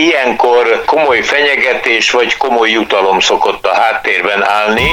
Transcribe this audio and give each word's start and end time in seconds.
Ilyenkor 0.00 0.84
komoly 0.84 1.22
fenyegetés 1.22 2.10
vagy 2.10 2.36
komoly 2.36 2.70
jutalom 2.70 3.20
szokott 3.20 3.66
a 3.66 3.74
háttérben 3.74 4.44
állni. 4.44 4.90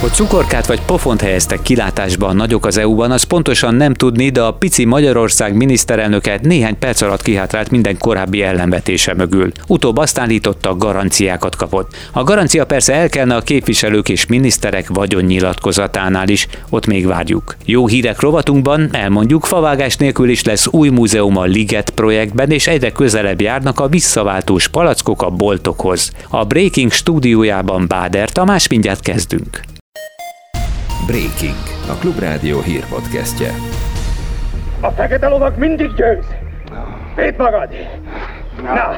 Hogy 0.00 0.12
cukorkát 0.12 0.66
vagy 0.66 0.80
pofont 0.80 1.20
helyeztek 1.20 1.62
kilátásba 1.62 2.26
a 2.26 2.32
nagyok 2.32 2.66
az 2.66 2.78
EU-ban, 2.78 3.10
az 3.10 3.22
pontosan 3.22 3.74
nem 3.74 3.94
tudni, 3.94 4.28
de 4.28 4.42
a 4.42 4.52
pici 4.52 4.84
Magyarország 4.84 5.54
miniszterelnöke 5.54 6.38
néhány 6.42 6.78
perc 6.78 7.00
alatt 7.00 7.22
kihátrált 7.22 7.70
minden 7.70 7.98
korábbi 7.98 8.42
ellenvetése 8.42 9.14
mögül. 9.14 9.52
Utóbb 9.66 9.96
azt 9.96 10.18
állította, 10.18 10.76
garanciákat 10.76 11.56
kapott. 11.56 11.96
A 12.12 12.22
garancia 12.22 12.66
persze 12.66 12.94
elkelne 12.94 13.36
a 13.36 13.40
képviselők 13.40 14.08
és 14.08 14.26
miniszterek 14.26 14.88
vagyonnyilatkozatánál 14.88 16.28
is, 16.28 16.46
ott 16.70 16.86
még 16.86 17.06
várjuk. 17.06 17.56
Jó 17.64 17.86
hírek 17.86 18.20
rovatunkban 18.20 18.88
elmondjuk, 18.92 19.44
favágás 19.44 19.96
nélkül 19.96 20.28
is 20.28 20.44
lesz 20.44 20.66
új 20.66 20.88
múzeum 20.88 21.36
a 21.36 21.44
Liget 21.44 21.90
projektben, 21.90 22.50
és 22.50 22.66
egyre 22.66 22.92
közelebb 22.92 23.40
járnak 23.40 23.80
a 23.80 23.88
visszaváltós 23.88 24.68
palackok 24.68 25.22
a 25.22 25.30
boltokhoz. 25.30 26.12
A 26.28 26.44
Breaking 26.44 26.92
stúdiójában 26.92 27.84
Báder 27.88 28.30
Tamás, 28.30 28.68
mindjárt 28.68 29.00
kezdünk. 29.00 29.60
Breaking, 31.08 31.56
a 31.88 31.92
Klubrádió 31.92 32.60
hírpodcastje. 32.60 33.54
A 34.80 34.90
fekete 34.90 35.28
lovak 35.28 35.56
mindig 35.56 35.94
győz! 35.94 36.24
Védd 37.16 37.34
magad! 37.38 37.68
Na, 38.62 38.96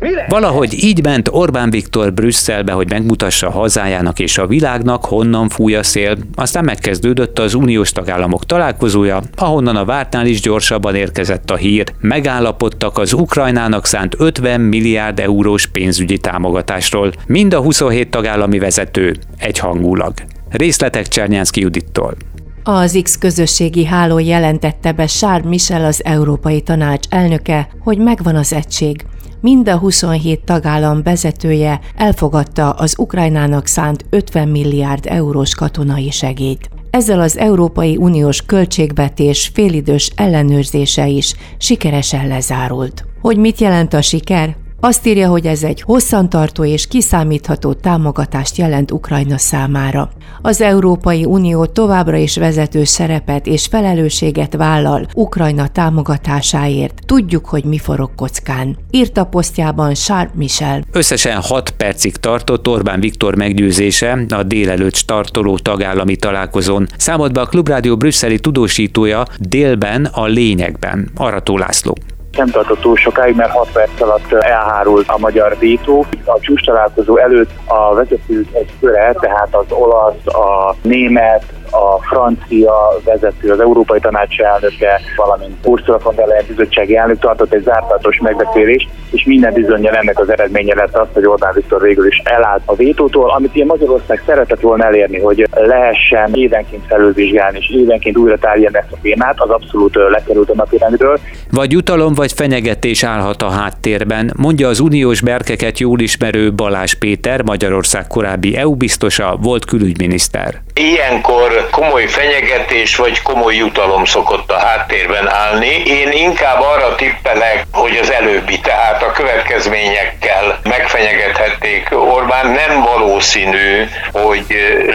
mire? 0.00 0.26
Valahogy 0.28 0.84
így 0.84 1.02
ment 1.02 1.28
Orbán 1.32 1.70
Viktor 1.70 2.12
Brüsszelbe, 2.12 2.72
hogy 2.72 2.90
megmutassa 2.90 3.50
hazájának 3.50 4.18
és 4.18 4.38
a 4.38 4.46
világnak, 4.46 5.04
honnan 5.04 5.48
fúj 5.48 5.74
a 5.74 5.82
szél. 5.82 6.16
Aztán 6.34 6.64
megkezdődött 6.64 7.38
az 7.38 7.54
uniós 7.54 7.92
tagállamok 7.92 8.46
találkozója, 8.46 9.20
ahonnan 9.36 9.76
a 9.76 9.84
vártnál 9.84 10.26
is 10.26 10.40
gyorsabban 10.40 10.94
érkezett 10.94 11.50
a 11.50 11.56
hír. 11.56 11.84
Megállapodtak 12.00 12.98
az 12.98 13.12
Ukrajnának 13.12 13.86
szánt 13.86 14.14
50 14.18 14.60
milliárd 14.60 15.20
eurós 15.20 15.66
pénzügyi 15.66 16.18
támogatásról. 16.18 17.12
Mind 17.26 17.54
a 17.54 17.60
27 17.60 18.10
tagállami 18.10 18.58
vezető 18.58 19.16
egyhangulag. 19.38 20.12
Részletek 20.50 21.08
Csernyánszki 21.08 21.60
Judittól. 21.60 22.14
Az 22.62 22.98
X 23.02 23.18
közösségi 23.18 23.84
háló 23.84 24.18
jelentette 24.18 24.92
be 24.92 25.04
Charles 25.04 25.48
Michel 25.48 25.84
az 25.84 26.04
Európai 26.04 26.60
Tanács 26.60 27.06
elnöke, 27.08 27.68
hogy 27.80 27.98
megvan 27.98 28.36
az 28.36 28.52
egység. 28.52 29.04
Mind 29.40 29.68
a 29.68 29.76
27 29.76 30.44
tagállam 30.44 31.02
vezetője 31.02 31.80
elfogadta 31.96 32.70
az 32.70 32.98
Ukrajnának 32.98 33.66
szánt 33.66 34.04
50 34.10 34.48
milliárd 34.48 35.06
eurós 35.06 35.54
katonai 35.54 36.10
segélyt. 36.10 36.68
Ezzel 36.90 37.20
az 37.20 37.38
Európai 37.38 37.96
Uniós 37.96 38.42
költségvetés 38.42 39.50
félidős 39.54 40.10
ellenőrzése 40.16 41.06
is 41.06 41.34
sikeresen 41.58 42.28
lezárult. 42.28 43.04
Hogy 43.20 43.36
mit 43.36 43.60
jelent 43.60 43.94
a 43.94 44.02
siker? 44.02 44.56
Azt 44.86 45.06
írja, 45.06 45.28
hogy 45.28 45.46
ez 45.46 45.62
egy 45.62 45.80
hosszantartó 45.80 46.64
és 46.64 46.86
kiszámítható 46.86 47.72
támogatást 47.72 48.56
jelent 48.56 48.90
Ukrajna 48.90 49.38
számára. 49.38 50.10
Az 50.42 50.60
Európai 50.60 51.24
Unió 51.24 51.64
továbbra 51.64 52.16
is 52.16 52.36
vezető 52.36 52.84
szerepet 52.84 53.46
és 53.46 53.66
felelősséget 53.66 54.54
vállal 54.56 55.06
Ukrajna 55.14 55.68
támogatásáért. 55.68 57.00
Tudjuk, 57.06 57.46
hogy 57.46 57.64
mi 57.64 57.78
forog 57.78 58.10
kockán. 58.14 58.76
Írta 58.90 59.24
posztjában 59.24 59.94
Charles 59.94 60.32
Michel. 60.34 60.82
Összesen 60.92 61.40
6 61.40 61.70
percig 61.70 62.16
tartott 62.16 62.68
Orbán 62.68 63.00
Viktor 63.00 63.36
meggyőzése 63.36 64.24
a 64.28 64.42
délelőtt 64.42 64.94
startoló 64.94 65.58
tagállami 65.58 66.16
találkozón. 66.16 66.88
Számolt 66.96 67.36
a 67.36 67.46
Klubrádió 67.46 67.96
brüsszeli 67.96 68.38
tudósítója 68.38 69.24
délben 69.38 70.04
a 70.04 70.24
lényegben. 70.24 71.10
Arató 71.14 71.58
László 71.58 71.96
nem 72.36 72.46
tartott 72.46 72.80
túl 72.80 72.96
sokáig, 72.96 73.36
mert 73.36 73.50
6 73.50 73.68
perc 73.72 74.00
alatt 74.00 74.32
elhárult 74.32 75.08
a 75.08 75.18
magyar 75.18 75.56
vétó. 75.58 76.06
A 76.24 76.40
csúcs 76.40 76.64
találkozó 76.64 77.16
előtt 77.16 77.50
a 77.64 77.94
vezetők 77.94 78.48
egy 78.52 78.70
köre, 78.80 79.12
tehát 79.20 79.54
az 79.54 79.72
olasz, 79.72 80.26
a 80.26 80.74
német, 80.82 81.44
a 81.70 82.02
francia 82.02 82.72
vezető, 83.04 83.50
az 83.50 83.60
Európai 83.60 84.00
Tanács 84.00 84.40
elnöke, 84.40 85.00
valamint 85.16 85.66
Ursula 85.66 85.98
von 86.02 86.14
der 86.14 86.26
Leyen 86.26 86.44
bizottsági 86.48 86.96
elnök 86.96 87.18
tartott 87.18 87.52
egy 87.52 87.62
zártatos 87.62 88.18
megbeszélést, 88.18 88.88
és 89.10 89.24
minden 89.24 89.52
bizonyal 89.52 89.94
ennek 89.94 90.18
az 90.18 90.30
eredménye 90.30 90.74
lett 90.74 90.96
az, 90.96 91.06
hogy 91.12 91.26
Orbán 91.26 91.52
Viktor 91.54 91.80
végül 91.80 92.06
is 92.06 92.22
elállt 92.24 92.62
a 92.64 92.74
vétótól, 92.74 93.30
amit 93.30 93.54
ilyen 93.54 93.66
Magyarország 93.66 94.22
szeretett 94.26 94.60
volna 94.60 94.84
elérni, 94.84 95.20
hogy 95.20 95.48
lehessen 95.54 96.30
évenként 96.34 96.86
felülvizsgálni, 96.86 97.58
és 97.58 97.70
évenként 97.70 98.16
újra 98.18 98.38
tárgyalni 98.38 98.78
ezt 98.78 98.92
a 98.92 98.96
témát, 99.02 99.40
az 99.40 99.50
abszolút 99.50 99.94
lekerült 100.10 100.50
a 100.50 100.54
napirendről. 100.54 101.18
Vagy 101.50 101.72
jutalom, 101.72 102.14
vagy 102.14 102.32
fenyegetés 102.32 103.02
állhat 103.02 103.42
a 103.42 103.50
háttérben, 103.50 104.32
mondja 104.36 104.68
az 104.68 104.80
uniós 104.80 105.20
berkeket 105.20 105.78
jól 105.78 106.00
ismerő 106.00 106.52
Balázs 106.52 106.94
Péter, 106.94 107.42
Magyarország 107.42 108.06
korábbi 108.06 108.56
EU 108.56 108.74
biztosa, 108.74 109.38
volt 109.42 109.64
külügyminiszter. 109.64 110.62
Ilyenkor 110.74 111.50
komoly 111.70 112.06
fenyegetés 112.06 112.96
vagy 112.96 113.22
komoly 113.22 113.54
jutalom 113.54 114.04
szokott 114.04 114.50
a 114.50 114.58
háttérben 114.58 115.28
állni. 115.28 115.82
Én 115.86 116.12
inkább 116.12 116.60
arra 116.60 116.94
tippelek, 116.94 117.66
hogy 117.72 117.96
az 117.96 118.12
előbbi, 118.12 118.60
tehát 118.60 119.02
a 119.02 119.12
következményekkel 119.12 120.58
megfenyegethették 120.62 121.88
Orbán. 121.90 122.46
Nem 122.46 122.82
valószínű, 122.82 123.88
hogy 124.12 124.44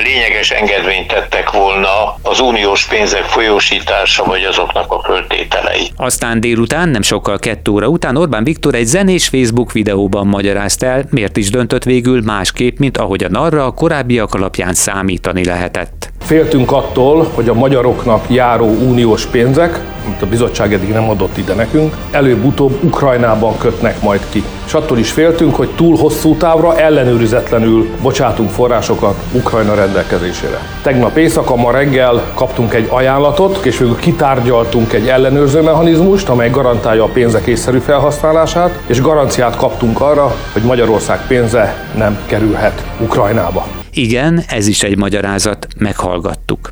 lényeges 0.04 0.52
engedményt 0.52 1.08
tettek 1.08 1.52
volna 1.52 2.16
az 2.22 2.40
uniós 2.40 2.86
pénzek 2.86 3.24
folyósítása 3.24 4.24
vagy 4.24 4.44
azoknak 4.44 4.92
a 4.92 5.02
föltételei. 5.04 5.92
Aztán 5.96 6.40
délután, 6.40 6.90
nem 6.90 7.02
sokkal 7.02 7.40
kettő 7.40 7.72
óra 7.72 7.88
után 7.88 8.18
Orbán 8.18 8.44
Viktor 8.44 8.76
egy 8.76 8.86
zenés 8.86 9.28
Facebook 9.28 9.72
videóban 9.72 10.28
magyarázta 10.28 10.86
el, 10.86 11.04
miért 11.10 11.38
is 11.38 11.50
döntött 11.50 11.84
végül 11.84 12.22
másképp, 12.22 12.78
mint 12.78 12.98
ahogyan 12.98 13.36
arra 13.36 13.66
a 13.66 13.72
korábbiak 13.72 14.34
alapján 14.34 14.74
számítani 14.74 15.46
lehetett. 15.46 16.11
Féltünk 16.31 16.72
attól, 16.72 17.28
hogy 17.34 17.50
a 17.50 17.53
magyaroknak 17.53 18.25
járó 18.30 18.66
uniós 18.66 19.25
pénzek, 19.25 19.84
amit 20.06 20.22
a 20.22 20.25
bizottság 20.25 20.74
eddig 20.74 20.90
nem 20.90 21.09
adott 21.09 21.38
ide 21.38 21.53
nekünk, 21.53 21.96
előbb-utóbb 22.12 22.84
Ukrajnában 22.84 23.58
kötnek 23.58 24.02
majd 24.02 24.22
ki. 24.30 24.44
És 24.66 24.74
attól 24.74 24.97
is 24.97 25.12
féltünk, 25.12 25.56
hogy 25.56 25.70
túl 25.75 25.97
hosszú 25.97 26.36
távra 26.36 26.78
ellenőrizetlenül 26.78 27.90
bocsátunk 28.02 28.50
forrásokat 28.50 29.16
Ukrajna 29.34 29.75
rendelkezésére. 29.75 30.59
Tegnap 30.81 31.18
éjszaka, 31.18 31.56
ma 31.56 31.72
reggel 31.72 32.31
kaptunk 32.34 32.74
egy 32.74 32.88
ajánlatot, 32.90 33.66
és 33.66 33.78
végül 33.78 33.97
kitárgyaltunk 33.97 34.94
egy 34.94 35.08
ellenőrző 35.08 35.62
mechanizmust, 35.62 36.30
amely 36.30 36.50
garantálja 36.50 37.03
a 37.03 37.09
pénzek 37.14 37.46
észszerű 37.46 37.78
felhasználását, 37.78 38.80
és 38.86 39.02
garanciát 39.02 39.56
kaptunk 39.56 40.02
arra, 40.02 40.36
hogy 40.53 40.64
Magyarország 40.64 41.28
pénze 41.28 41.88
nem 41.96 42.18
kerülhet 42.25 42.84
Ukrajnába. 43.00 43.81
Igen, 43.94 44.44
ez 44.47 44.68
is 44.68 44.84
egy 44.84 44.97
magyarázat, 44.97 45.68
meghallgattuk. 45.78 46.69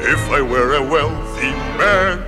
If 0.00 0.30
I 0.30 0.40
were 0.40 0.76
a 0.76 0.80
wealthy 0.80 1.52
man, 1.76 2.18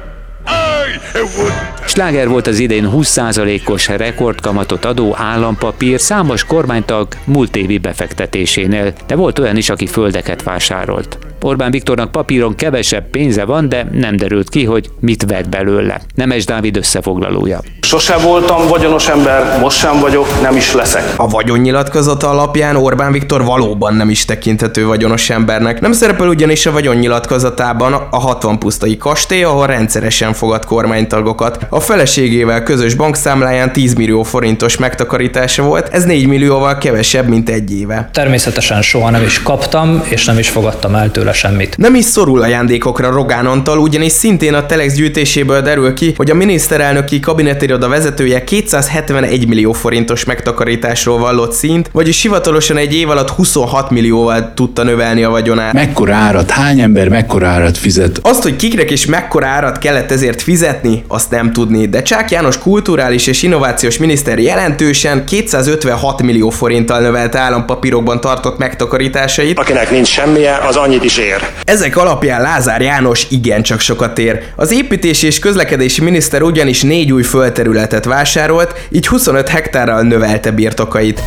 I 1.15 1.21
would 1.37 1.71
Sláger 1.87 2.29
volt 2.29 2.47
az 2.47 2.59
idén 2.59 2.91
20%-os 2.93 3.89
rekordkamatot 3.89 4.85
adó 4.85 5.15
állampapír 5.17 6.01
számos 6.01 6.45
kormánytag 6.45 7.09
múlt 7.25 7.57
évi 7.57 7.79
befektetésénél, 7.79 8.93
de 9.07 9.15
volt 9.15 9.39
olyan 9.39 9.57
is, 9.57 9.71
aki 9.71 9.87
földeket 9.87 10.43
vásárolt. 10.43 11.30
Orbán 11.43 11.71
Viktornak 11.71 12.11
papíron 12.11 12.55
kevesebb 12.55 13.11
pénze 13.11 13.45
van, 13.45 13.69
de 13.69 13.89
nem 13.93 14.17
derült 14.17 14.49
ki, 14.49 14.65
hogy 14.65 14.89
mit 15.01 15.25
vett 15.25 15.49
belőle. 15.49 16.01
Nemes 16.15 16.45
Dávid 16.45 16.77
összefoglalója. 16.77 17.61
Sose 17.91 18.17
voltam 18.17 18.67
vagyonos 18.69 19.09
ember, 19.09 19.59
most 19.61 19.79
sem 19.79 20.01
vagyok, 20.01 20.41
nem 20.43 20.57
is 20.57 20.73
leszek. 20.73 21.13
A 21.17 21.29
vagyonnyilatkozata 21.29 22.31
alapján 22.31 22.77
Orbán 22.77 23.13
Viktor 23.13 23.45
valóban 23.45 23.95
nem 23.95 24.11
is 24.11 24.25
tekinthető 24.25 24.87
vagyonos 24.87 25.31
embernek. 25.31 25.81
Nem 25.81 25.93
szerepel 25.93 26.29
ugyanis 26.29 26.67
a 26.67 26.73
vagyonnyilatkozatában 26.73 27.93
a 27.93 28.19
60 28.19 28.59
pusztai 28.59 28.97
kastély, 28.97 29.43
ahol 29.43 29.67
rendszeresen 29.67 30.33
fogad 30.33 30.65
kormánytagokat. 30.65 31.67
A 31.69 31.81
feleségével 31.81 32.63
közös 32.63 32.95
bankszámláján 32.95 33.73
10 33.73 33.95
millió 33.95 34.23
forintos 34.23 34.77
megtakarítása 34.77 35.63
volt, 35.63 35.89
ez 35.89 36.05
4 36.05 36.27
millióval 36.27 36.79
kevesebb, 36.79 37.29
mint 37.29 37.49
egy 37.49 37.73
éve. 37.73 38.09
Természetesen 38.13 38.83
soha 38.83 39.11
nem 39.11 39.23
is 39.23 39.43
kaptam, 39.43 40.03
és 40.09 40.25
nem 40.25 40.39
is 40.39 40.49
fogadtam 40.49 40.95
el 40.95 41.11
tőle 41.11 41.33
semmit. 41.33 41.77
Nem 41.77 41.95
is 41.95 42.05
szorul 42.05 42.43
ajándékokra 42.43 43.11
Rogán 43.11 43.47
Antal, 43.47 43.79
ugyanis 43.79 44.13
szintén 44.13 44.55
a 44.55 44.67
Telex 44.67 44.95
gyűjtéséből 44.95 45.61
derül 45.61 45.95
ki, 45.95 46.15
hogy 46.17 46.31
a 46.31 46.35
miniszterelnöki 46.35 47.21
kabinetirod 47.21 47.79
iroda 47.81 47.95
vezetője 47.95 48.45
271 48.45 49.49
millió 49.49 49.73
forintos 49.73 50.25
megtakarításról 50.25 51.19
vallott 51.19 51.53
szint, 51.53 51.91
vagyis 51.93 52.23
hivatalosan 52.23 52.77
egy 52.77 52.95
év 52.95 53.11
alatt 53.11 53.31
26 53.31 53.91
millióval 53.91 54.53
tudta 54.55 54.83
növelni 54.83 55.23
a 55.23 55.31
vagyonát. 55.31 55.73
Mekkora 55.73 56.15
árat, 56.15 56.51
hány 56.51 56.81
ember 56.81 57.09
mekkora 57.09 57.47
árat 57.47 57.79
fizet? 57.79 58.19
Azt, 58.23 58.43
hogy 58.43 58.57
kiknek 58.57 58.91
és 58.91 59.07
mekkora 59.07 59.47
árat 59.47 59.79
kellett 59.79 60.11
ezért 60.11 60.43
fizetni, 60.43 61.05
azt 61.09 61.31
nem 61.31 61.53
tudni, 61.53 61.87
de 61.87 62.03
Csák 62.03 62.31
János 62.31 62.59
kulturális 62.59 63.27
és 63.27 63.43
innovációs 63.43 63.99
miniszter 63.99 64.39
jelentősen 64.39 65.25
256 65.25 66.23
millió 66.23 66.51
forinttal 66.51 67.01
növelte 67.01 67.39
állampapírokban 67.39 68.21
tartott 68.21 68.59
megtakarításait. 68.59 69.59
Akinek 69.59 69.91
nincs 69.91 70.09
semmije, 70.09 70.59
az 70.69 70.77
annyit 70.77 71.05
is 71.05 71.19
ér. 71.19 71.47
Ezek 71.65 71.97
alapján 71.97 72.43
Lázár 72.43 72.81
János 72.81 73.27
igencsak 73.31 73.81
sokat 73.81 74.19
ér. 74.19 74.43
Az 74.57 74.73
építési 74.73 75.27
és 75.27 75.39
közlekedési 75.39 76.03
miniszter 76.03 76.43
ugyanis 76.43 76.83
négy 76.83 77.13
új 77.13 77.23
földterületet 77.71 78.05
vásárolt, 78.05 78.75
így 78.91 79.07
25 79.07 79.49
hektárral 79.49 80.03
növelte 80.03 80.51
birtokait. 80.51 81.21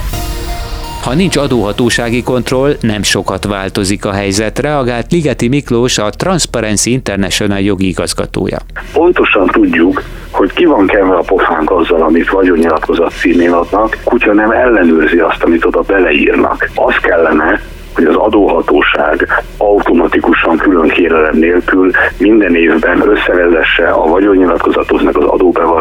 Ha 1.04 1.14
nincs 1.14 1.38
adóhatósági 1.38 2.24
kontroll, 2.24 2.74
nem 2.82 3.04
sokat 3.04 3.46
változik 3.46 4.06
a 4.06 4.12
helyzet, 4.12 4.60
reagált 4.60 5.12
Ligeti 5.12 5.48
Miklós, 5.48 5.98
a 5.98 6.10
Transparency 6.10 6.92
International 6.92 7.60
jogi 7.60 7.88
igazgatója. 7.88 8.58
Pontosan 8.94 9.48
tudjuk, 9.48 10.04
hogy 10.32 10.54
ki 10.54 10.66
van 10.66 10.88
kevve 10.88 11.16
a 11.16 11.24
pofánk 11.26 11.72
azzal, 11.72 12.02
amit 12.02 12.30
vagyonnyilatkozat 12.30 13.14
címén 13.20 13.52
adnak, 13.52 13.98
kutya 14.04 14.34
nem 14.34 14.52
ellenőrzi 14.52 15.18
azt, 15.18 15.44
amit 15.44 15.66
oda 15.66 15.82
beleírnak. 15.82 16.70
Az 16.76 16.96
kellene, 17.02 17.60
hogy 17.96 18.06
az 18.06 18.16
adóhatóság 18.16 19.44
automatikusan 19.58 20.58
külön 20.58 20.88
kérelem 20.88 21.38
nélkül 21.38 21.92
minden 22.18 22.56
évben 22.56 23.10
összevezesse 23.10 23.90
a 23.90 24.08
vagyonnyilatkozatoknak 24.08 25.18
az 25.18 25.24
adóbevallást, 25.24 25.42
és 25.44 25.73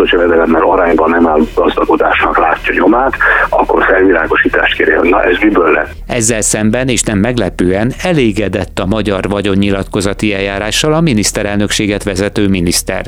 adózott 0.00 0.20
jövedelemmel 0.20 0.62
arányban 0.62 1.10
nem 1.10 1.26
áll 1.26 1.40
gazdagodásnak 1.54 2.38
látja 2.38 2.74
nyomát, 2.74 3.16
akkor 3.48 3.84
felvilágosítást 3.84 4.84
hogy 4.84 5.08
na 5.08 5.22
ez 5.22 5.36
miből 5.40 5.72
lett. 5.72 5.92
Ezzel 6.06 6.40
szemben, 6.40 6.88
és 6.88 7.02
nem 7.02 7.18
meglepően, 7.18 7.92
elégedett 8.02 8.78
a 8.78 8.86
magyar 8.86 9.28
vagyonnyilatkozati 9.28 10.34
eljárással 10.34 10.92
a 10.92 11.00
miniszterelnökséget 11.00 12.02
vezető 12.02 12.48
miniszter. 12.48 13.04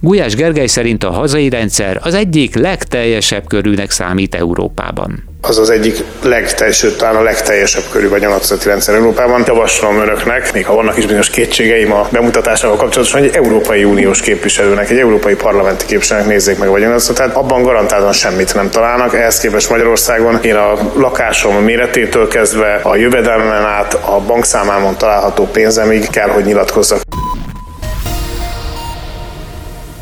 Gulyás 0.00 0.34
Gergely 0.34 0.66
szerint 0.66 1.04
a 1.04 1.10
hazai 1.10 1.48
rendszer 1.48 2.00
az 2.02 2.14
egyik 2.14 2.54
legteljesebb 2.54 3.46
körűnek 3.46 3.90
számít 3.90 4.34
Európában 4.34 5.34
az 5.48 5.58
az 5.58 5.70
egyik 5.70 6.04
legteljesebb, 6.22 6.96
talán 6.96 7.16
a 7.16 7.22
legteljesebb 7.22 7.82
körű 7.90 8.08
vagyonatzati 8.08 8.68
rendszer 8.68 8.94
Európában. 8.94 9.42
Javaslom 9.46 10.00
önöknek, 10.00 10.52
még 10.52 10.66
ha 10.66 10.74
vannak 10.74 10.96
is 10.96 11.04
bizonyos 11.04 11.30
kétségeim 11.30 11.92
a 11.92 12.08
bemutatásával 12.10 12.76
kapcsolatosan, 12.76 13.22
egy 13.22 13.36
Európai 13.36 13.84
Uniós 13.84 14.20
képviselőnek, 14.20 14.90
egy 14.90 14.98
Európai 14.98 15.34
Parlamenti 15.34 15.84
képviselőnek 15.86 16.28
nézzék 16.28 16.58
meg 16.58 16.68
a 16.68 16.70
vagyonatzatát, 16.70 17.34
abban 17.34 17.62
garantáltan 17.62 18.12
semmit 18.12 18.54
nem 18.54 18.70
találnak. 18.70 19.14
Ehhez 19.14 19.40
képest 19.40 19.70
Magyarországon 19.70 20.38
én 20.42 20.54
a 20.54 20.78
lakásom 20.94 21.56
méretétől 21.56 22.28
kezdve 22.28 22.80
a 22.82 22.96
jövedelmen 22.96 23.64
át 23.64 23.94
a 23.94 24.20
bankszámámon 24.26 24.96
található 24.96 25.44
pénzemig 25.44 26.10
kell, 26.10 26.28
hogy 26.28 26.44
nyilatkozzak. 26.44 27.00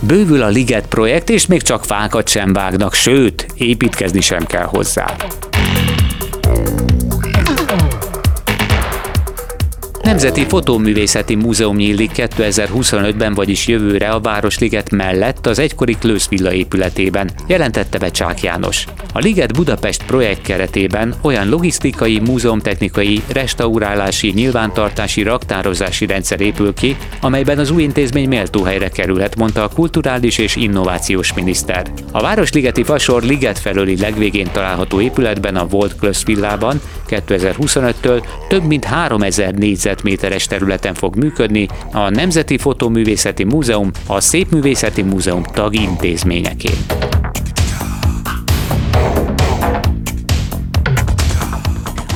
Bővül 0.07 0.43
a 0.43 0.49
Liget 0.49 0.87
projekt, 0.87 1.31
és 1.31 1.47
még 1.47 1.63
csak 1.63 1.85
fákat 1.85 2.29
sem 2.29 2.53
vágnak, 2.53 2.95
sőt, 2.95 3.47
építkezni 3.55 4.21
sem 4.21 4.47
kell 4.47 4.65
hozzá. 4.65 5.17
Nemzeti 10.15 10.45
Fotóművészeti 10.45 11.35
Múzeum 11.35 11.77
nyílik 11.77 12.11
2025-ben, 12.15 13.35
vagyis 13.35 13.67
jövőre 13.67 14.09
a 14.09 14.21
Városliget 14.21 14.91
mellett 14.91 15.47
az 15.47 15.59
egykori 15.59 15.97
Klőszvilla 15.99 16.53
épületében, 16.53 17.31
jelentette 17.47 17.99
be 17.99 18.11
Csák 18.11 18.43
János. 18.43 18.85
A 19.13 19.19
Liget 19.19 19.53
Budapest 19.53 20.05
projekt 20.05 20.43
keretében 20.43 21.15
olyan 21.21 21.49
logisztikai, 21.49 22.19
múzeumtechnikai, 22.19 23.23
restaurálási, 23.33 24.33
nyilvántartási, 24.35 25.23
raktározási 25.23 26.07
rendszer 26.07 26.41
épül 26.41 26.75
ki, 26.75 26.97
amelyben 27.21 27.59
az 27.59 27.71
új 27.71 27.83
intézmény 27.83 28.29
méltó 28.29 28.63
helyre 28.63 28.89
kerülhet, 28.89 29.37
mondta 29.37 29.63
a 29.63 29.69
kulturális 29.75 30.39
és 30.39 30.57
innovációs 30.57 31.35
miniszter. 31.35 31.87
A 32.13 32.23
Városligeti 32.23 32.83
Fasor 32.83 33.23
Liget 33.23 33.59
felőli 33.59 33.97
legvégén 33.97 34.49
található 34.53 35.01
épületben 35.01 35.57
a 35.57 35.67
Volt 35.67 35.97
Klőszvillában 35.97 36.81
2025-től 37.09 38.25
több 38.49 38.63
mint 38.63 38.85
3000 38.85 39.55
négyzetméteres 40.05 40.47
területen 40.47 40.95
fog 40.95 41.17
működni 41.17 41.69
a 41.93 42.09
Nemzeti 42.09 42.59
Fotóművészeti 42.59 43.45
Múzeum 43.45 43.91
a 44.07 44.21
Szépművészeti 44.21 45.03
Múzeum 45.03 45.43
tagintézményeként. 45.43 46.95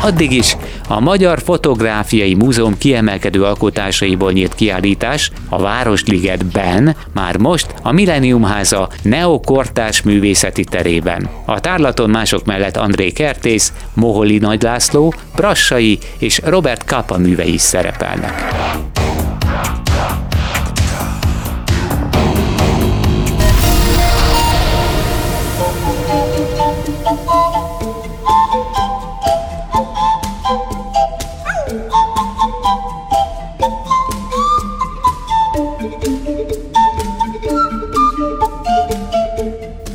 Addig 0.01 0.33
is 0.33 0.57
a 0.89 1.01
Magyar 1.01 1.41
Fotográfiai 1.41 2.35
Múzeum 2.35 2.79
kiemelkedő 2.79 3.43
alkotásaiból 3.43 4.33
nyílt 4.33 4.55
kiállítás 4.55 5.31
a 5.49 5.61
Városligetben 5.61 6.97
már 7.15 7.37
most 7.37 7.75
a 7.83 7.93
Millennium 7.93 8.43
Háza 8.43 8.89
neokortárs 9.03 10.03
művészeti 10.03 10.65
terében. 10.65 11.29
A 11.45 11.61
tárlaton 11.61 12.11
mások 12.11 12.45
mellett 12.45 12.77
André 12.77 13.11
Kertész, 13.11 13.73
Moholi 13.95 14.39
Nagy 14.39 14.63
László, 14.63 15.15
Brassai 15.37 15.99
és 16.19 16.41
Robert 16.45 16.85
Kappa 16.85 17.19
művei 17.19 17.53
is 17.53 17.61
szerepelnek. 17.61 18.49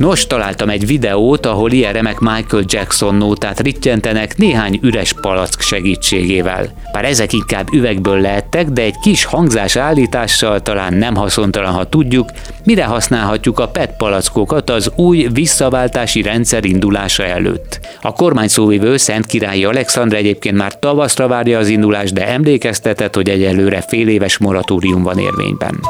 Nos, 0.04 0.26
találtam 0.26 0.68
egy 0.68 0.86
videót, 0.86 1.46
ahol 1.46 1.72
ilyen 1.72 1.92
remek 1.92 2.18
Michael 2.18 2.64
Jackson 2.66 3.14
nótát 3.14 3.60
rittyentenek 3.60 4.36
néhány 4.36 4.78
üres 4.82 5.12
palack 5.12 5.60
segítségével. 5.60 6.66
Bár 6.92 7.04
ezek 7.04 7.32
inkább 7.32 7.72
üvegből 7.72 8.20
lehettek, 8.20 8.68
de 8.68 8.82
egy 8.82 8.98
kis 9.02 9.24
hangzás 9.24 9.76
állítással 9.76 10.62
talán 10.62 10.94
nem 10.94 11.14
haszontalan, 11.14 11.72
ha 11.72 11.88
tudjuk, 11.88 12.28
mire 12.64 12.84
használhatjuk 12.84 13.58
a 13.58 13.68
PET 13.68 13.96
palackokat 13.96 14.70
az 14.70 14.90
új 14.96 15.28
visszaváltási 15.32 16.22
rendszer 16.22 16.64
indulása 16.64 17.24
előtt. 17.24 17.80
A 18.02 18.12
kormány 18.12 18.48
szóvivő 18.48 18.96
Szent 18.96 19.26
Királyi 19.26 19.64
Alexandra 19.64 20.16
egyébként 20.16 20.56
már 20.56 20.78
tavaszra 20.78 21.28
várja 21.28 21.58
az 21.58 21.68
indulást, 21.68 22.14
de 22.14 22.28
emlékeztetett, 22.28 23.14
hogy 23.14 23.28
egyelőre 23.28 23.80
fél 23.80 24.08
éves 24.08 24.38
moratórium 24.38 25.02
van 25.02 25.18
érvényben. 25.18 25.80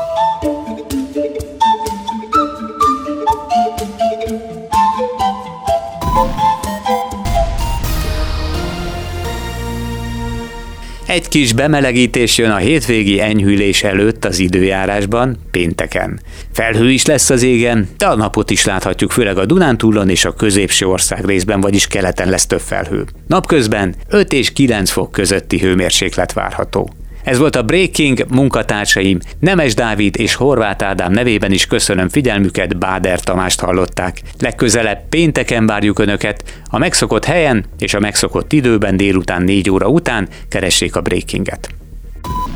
Egy 11.15 11.29
kis 11.29 11.53
bemelegítés 11.53 12.39
jön 12.39 12.51
a 12.51 12.57
hétvégi 12.57 13.21
enyhülés 13.21 13.83
előtt 13.83 14.25
az 14.25 14.39
időjárásban, 14.39 15.37
pénteken. 15.51 16.21
Felhő 16.53 16.91
is 16.91 17.07
lesz 17.07 17.31
az 17.31 17.43
égen, 17.43 17.89
de 17.99 18.07
a 18.07 18.17
napot 18.17 18.51
is 18.51 18.65
láthatjuk, 18.65 19.11
főleg 19.11 19.39
a 19.39 19.47
Dunántúlon 19.47 20.09
és 20.09 20.25
a 20.25 20.33
középső 20.33 20.87
ország 20.87 21.25
részben, 21.25 21.61
vagyis 21.61 21.87
keleten 21.87 22.29
lesz 22.29 22.47
több 22.47 22.61
felhő. 22.61 23.05
Napközben 23.27 23.95
5 24.09 24.33
és 24.33 24.53
9 24.53 24.91
fok 24.91 25.13
közötti 25.13 25.59
hőmérséklet 25.59 26.33
várható. 26.33 26.91
Ez 27.25 27.39
volt 27.39 27.57
a 27.57 27.63
Breaking 27.63 28.27
munkatársaim, 28.29 29.19
Nemes 29.39 29.75
Dávid 29.75 30.17
és 30.19 30.35
Horváth 30.35 30.85
Ádám 30.85 31.13
nevében 31.13 31.53
is 31.53 31.67
köszönöm 31.67 32.09
figyelmüket, 32.09 32.79
Báder 32.79 33.21
Tamást 33.21 33.61
hallották. 33.61 34.21
Legközelebb 34.39 35.09
pénteken 35.09 35.67
várjuk 35.67 35.99
Önöket, 35.99 36.63
a 36.71 36.79
megszokott 36.79 37.25
helyen 37.25 37.65
és 37.79 37.95
a 37.95 38.01
megszokott 38.01 38.53
időben 38.53 38.97
délután 38.97 39.43
4 39.43 39.71
óra 39.71 39.89
után 39.89 40.29
keressék 40.49 40.97
a 40.97 41.01
Breakinget. 41.01 41.69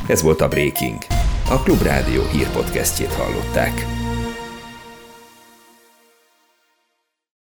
Ez 0.07 0.23
volt 0.23 0.41
a 0.41 0.49
Breaking. 0.49 0.99
A 1.51 1.63
Klubrádió 1.63 2.23
hírpodcastjét 2.33 3.13
hallották. 3.13 3.98